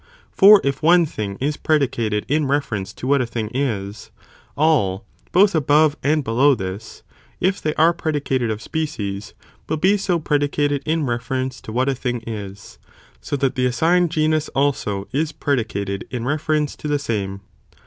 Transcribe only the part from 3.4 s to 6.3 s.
is, all, both above and